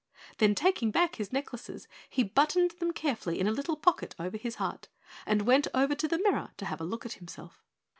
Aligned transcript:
Then, 0.39 0.55
taking 0.55 0.89
back 0.89 1.17
his 1.17 1.31
necklaces, 1.31 1.87
he 2.09 2.23
buttoned 2.23 2.71
them 2.79 2.91
carefully 2.91 3.39
in 3.39 3.47
a 3.47 3.51
little 3.51 3.75
pocket 3.75 4.15
over 4.17 4.35
his 4.35 4.55
heart 4.55 4.87
and 5.27 5.43
went 5.43 5.67
over 5.75 5.93
to 5.93 6.07
the 6.07 6.17
mirror 6.17 6.49
to 6.57 6.65
have 6.65 6.81
a 6.81 6.85
look 6.85 7.05
at 7.05 7.13
himself. 7.21 7.63